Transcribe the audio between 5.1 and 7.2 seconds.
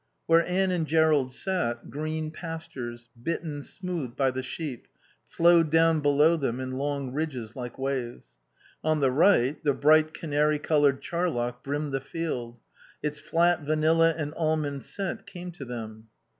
flowed down below them in long